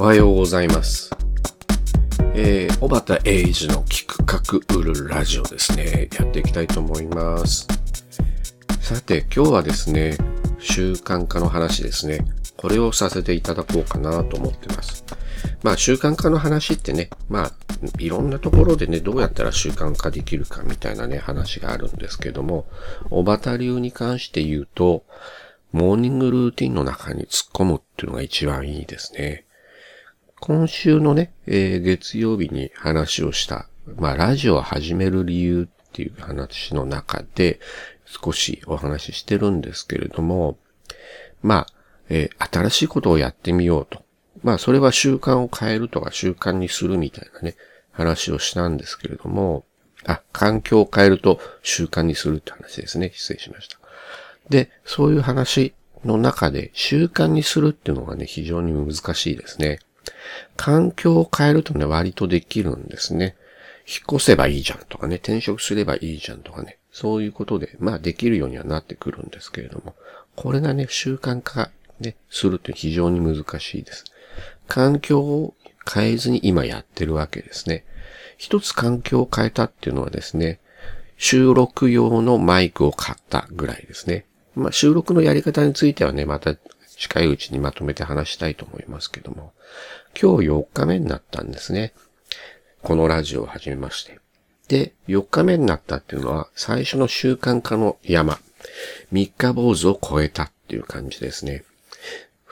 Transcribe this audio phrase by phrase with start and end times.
[0.00, 1.10] おはようございます。
[2.36, 6.08] えー、小畑英二の聞く格売るラジオですね。
[6.16, 7.66] やっていきたいと思います。
[8.80, 10.16] さて、今日はですね、
[10.60, 12.20] 習慣化の話ですね。
[12.56, 15.04] これをさせていただこうかなと思ってます。
[15.64, 17.52] まあ、習慣化の話ってね、まあ、
[17.98, 22.66] いろんなところでね、どうやったら習慣化できるかみたいなね、話があるんですけども、
[23.10, 25.02] 小畑流に関して言うと、
[25.72, 29.44] モーニングルーティンの中に突っ込むっていうのが一番いいですね。
[30.40, 37.58] 今週のね、えー月曜日に話をした、まあ、ラジオを始める理由っていう話の中で、
[38.06, 40.56] 少しお話ししてるんですけれども、
[41.42, 41.66] まあ、
[42.08, 44.04] えー新しいことをやってみようと。
[44.44, 47.56] まあ、それは習慣を変えるとか習慣にするみたいなね、
[47.90, 49.64] 話をしたんですけれども、
[50.06, 53.10] あ、環境を変えると習慣にするって話ですね。
[53.12, 53.78] 失礼しました。
[54.48, 59.80] で、そういう話の中で習慣にするっていうのがね、非常に難しいですね。
[60.56, 63.36] 環境を変えるとね、割とできるんですね。
[63.86, 69.94] 引っ越せばいいじゃんとかね、転職すればいいじゃんとかね、そういうことで、まあできるようにはなってくるんですけれども、
[70.36, 71.70] これがね、習慣化
[72.00, 74.04] ね、するって非常に難しいです。
[74.66, 75.54] 環境を
[75.92, 77.84] 変えずに今やってるわけですね。
[78.36, 80.60] 一つ環境を変えたっていうのはですね、
[81.16, 84.26] 収録用のマイクを買ったぐらいですね。
[84.54, 86.54] まあ収録のやり方についてはね、また
[86.98, 89.52] 近いうちにまとめて話したいと思いますけども、
[90.20, 91.94] 今日4日目になったんですね。
[92.82, 94.18] このラジオを始めまして。
[94.66, 98.40] で、4日目になったっていうのは、最初の習慣化の山、
[99.12, 101.64] 三日坊主を超えたっていう感じですね。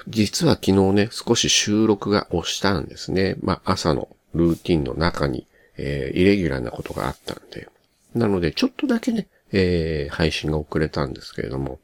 [0.08, 3.34] 実は昨日ね、少し収録が押したんですね。
[3.40, 7.68] まあ、朝のルーティンの中に、えーイレギュラーなことがあったんで。
[8.14, 11.80] なので、ちょっとだけね、えー配信が遅れたんですけれども、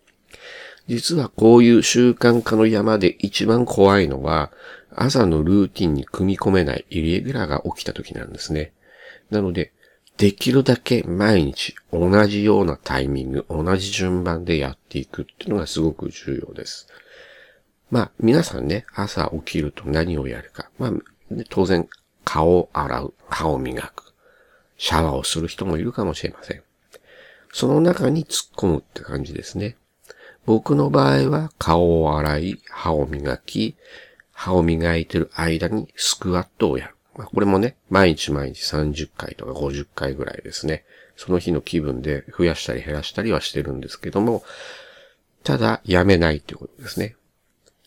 [0.88, 4.50] 実はこういう習慣化の山で一番怖いのは、
[4.94, 8.72] 朝のルーティンに組み込めないイレギュラーが起きた時なんですね。
[9.30, 9.72] なので、
[10.18, 16.86] できるだけ毎日同じようなタイミング、同じ順番でやっていくっていうのがすごく重要です。
[17.90, 20.70] まあ、皆さんね、朝起きると何をやるか。
[20.78, 20.92] まあ、
[21.48, 21.88] 当然、
[22.24, 24.14] 顔を洗う、歯を磨く、
[24.78, 26.62] シャワーをする人もいるかもしれません。
[27.52, 29.76] その中に突っ込むって感じですね。
[30.44, 33.76] 僕の場合は顔を洗い、歯を磨き、
[34.32, 36.94] 歯を磨いてる間にスクワットをやる。
[37.14, 40.84] まあ、これもね、毎日毎日30回とか50回ぐらいですね。
[41.16, 44.42] その日の気分で増やしたり減らしたりはしてるんですけども、
[45.44, 47.16] ただやめないっていうことですね。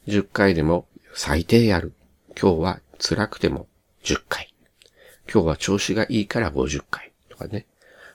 [0.07, 1.93] 10回でも最低やる。
[2.39, 3.67] 今日は辛くても
[4.03, 4.53] 10回。
[5.31, 7.65] 今日は調子がいいから50回とかね。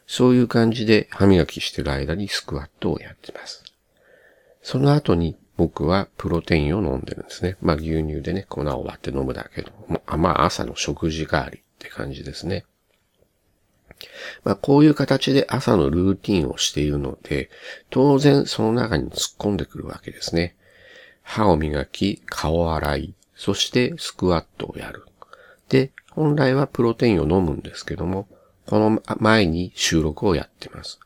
[0.06, 3.69] そういう感じで歯磨きしてる間にスクワットをやってます。
[4.62, 7.56] その後に僕はプロテインを飲んでるんですね。
[7.60, 9.72] まあ牛乳でね、粉を割って飲むだけど、
[10.16, 12.64] まあ朝の食事代わりって感じですね。
[14.44, 17.50] まあこういう形で朝のルーティンをしているので、
[17.90, 20.56] 当然その中に突っ込んでくるわけですね。
[21.22, 25.04] 歯を磨き、顔を洗い、そしてスクワットをやる。
[25.68, 28.28] で、本来はプロテインを飲むんですけども、
[28.66, 30.98] この前に収録をやってます。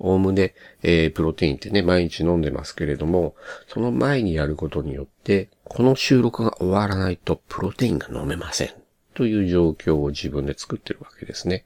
[0.00, 3.36] おおむね、えープロテインってね、毎日飲んでますけれども、
[3.68, 8.70] その前にやることによって、この収録が終わらないとプロテインが飲めません。
[9.14, 11.64] という状況を自分で作ってるわけですね。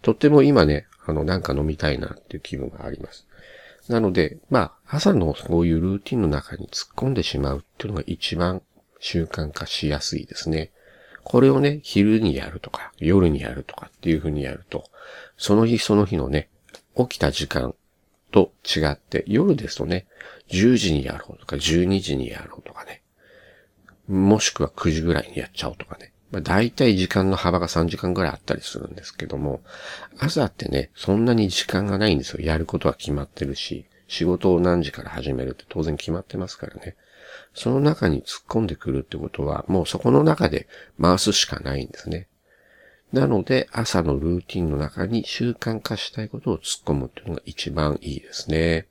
[0.00, 3.26] とっても今ね、あの、なんか飲みたいなっていう気分があります。
[3.88, 8.62] なので、まあ、朝のそういうルーティンの中に突っ込んでしまうっていうのが一番
[9.00, 10.70] 習慣化しやすいですね。
[11.24, 14.84] これをね、昼にやるとか、夜にやるとかっていう風にやると、
[15.36, 16.48] その日その日のね、
[16.96, 17.74] 起きた時間
[18.30, 20.06] と違って、夜ですとね、
[20.48, 23.02] 10時にやろうとか、12時にやろうとかね、
[24.08, 26.12] もしくは9時ぐらいにやっちゃおうとかね。
[26.32, 29.60] まあ、大体時間の幅が3時間ぐらいあったりするんですけども、
[30.18, 32.40] 朝ってね、そんなに時間がないんですよ。
[32.40, 36.96] やることは決まってるし、仕事を何時から始めるって当然決まってますからね。
[37.54, 40.68] その中に突っ込んでくるってことは、もうそこの中で
[41.00, 42.28] 回すしかないんですね。
[43.12, 48.86] なので、朝のルーティンの中に習慣化したいことを突っ込むっていうのが一番いいですね。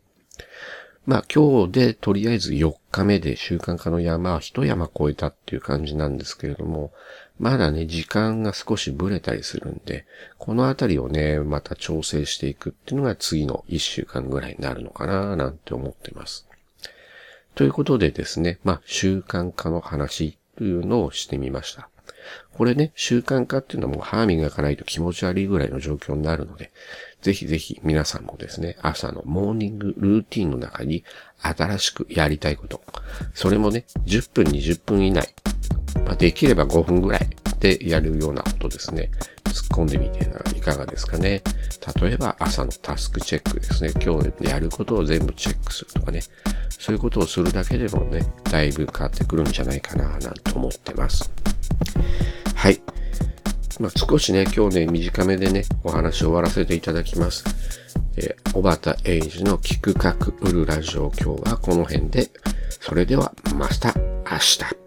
[1.07, 6.93] まあ今日でとりあえず4日目で習慣化の山は一山越えたっていう感じなんですけれども、
[7.39, 10.05] まだね、時間が少しブレたりするんで、
[10.37, 16.47] このあたりをね、また調整していくっていうのが次の1週間ぐらいになるのかななんて思ってます。
[17.55, 21.89] ということでですね、まあ習慣化の話というのをしてみました。
[22.53, 26.71] これね、習慣化っていうのはもう歯磨かないと気持ち悪いぐらいの状況になるので、
[27.21, 31.03] ぜひぜひ皆さんもですね、朝のモーニングルーティンの中に
[31.41, 32.81] 新しくやりたいこと。
[33.33, 35.33] それもね、10分20分以内。
[36.05, 37.29] まあ、できれば5分ぐらい
[37.59, 39.11] でやるようなことですね。
[39.45, 41.41] 突っ込んでみてはいかがですかね。
[42.01, 43.91] 例えば朝のタスクチェックですね。
[44.03, 46.21] 今日やることを全部チェックするとかね。
[46.69, 51.31] そういうことをするだけでもね、だいぶ変わってくるんじゃないかな、なんて思ってます。
[52.55, 52.81] はい。
[53.79, 57.43] まあ、少しね、今日ね、短めでね、お話を終わらせていただきます。
[58.17, 62.29] えー、小畑英二の聞く書く売るラジオ今日はこの辺で、
[62.79, 63.93] それではまた
[64.29, 64.80] 明日。